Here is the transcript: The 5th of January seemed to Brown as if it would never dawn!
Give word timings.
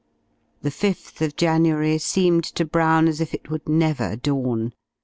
The 0.63 0.71
5th 0.71 1.21
of 1.23 1.35
January 1.35 1.99
seemed 1.99 2.43
to 2.55 2.65
Brown 2.65 3.07
as 3.07 3.21
if 3.21 3.35
it 3.35 3.51
would 3.51 3.69
never 3.69 4.15
dawn! 4.15 4.73